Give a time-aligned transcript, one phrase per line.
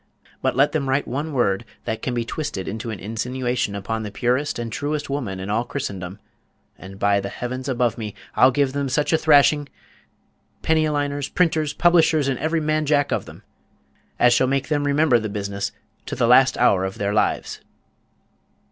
[0.41, 4.09] But let them write one word that can be twisted into an insinuation upon the
[4.09, 6.17] purest and truest woman in all Christendom,
[6.75, 9.69] and, by the Heaven above me, I'll give them such a thrashing
[10.63, 13.43] penny a liners, printers, publishers, and every man Jack of them
[14.17, 15.71] as shall make them remember the business
[16.07, 17.61] to the last hour of their lives!"